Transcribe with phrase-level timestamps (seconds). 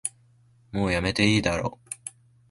[0.71, 1.77] もうやめていいだろ